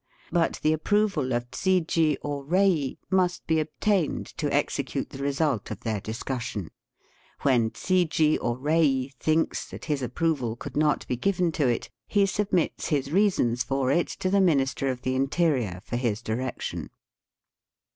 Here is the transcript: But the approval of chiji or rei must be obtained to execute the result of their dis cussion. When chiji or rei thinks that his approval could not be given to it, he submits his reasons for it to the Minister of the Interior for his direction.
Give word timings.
But 0.31 0.59
the 0.63 0.73
approval 0.73 1.31
of 1.31 1.51
chiji 1.51 2.17
or 2.23 2.43
rei 2.43 2.97
must 3.11 3.45
be 3.45 3.59
obtained 3.59 4.25
to 4.37 4.51
execute 4.51 5.11
the 5.11 5.21
result 5.21 5.69
of 5.69 5.81
their 5.81 5.99
dis 6.01 6.23
cussion. 6.23 6.69
When 7.43 7.69
chiji 7.69 8.35
or 8.41 8.57
rei 8.57 9.09
thinks 9.19 9.69
that 9.69 9.85
his 9.85 10.01
approval 10.01 10.55
could 10.55 10.75
not 10.75 11.05
be 11.07 11.17
given 11.17 11.51
to 11.51 11.67
it, 11.67 11.91
he 12.07 12.25
submits 12.25 12.87
his 12.87 13.11
reasons 13.11 13.63
for 13.63 13.91
it 13.91 14.07
to 14.07 14.31
the 14.31 14.41
Minister 14.41 14.87
of 14.89 15.03
the 15.03 15.13
Interior 15.13 15.81
for 15.85 15.97
his 15.97 16.23
direction. 16.23 16.89